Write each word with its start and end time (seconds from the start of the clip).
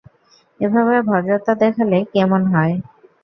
এভাবে 0.59 0.95
ভদ্রতা 1.01 1.53
দেখালে 1.61 1.99
কেমন 2.13 2.41
হয়? 2.53 2.75